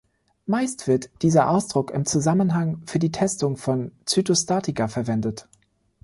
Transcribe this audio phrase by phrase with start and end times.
[0.47, 5.47] Meist wird dieser Ausdruck im Zusammenhang für die Testung von Zytostatika verwendet.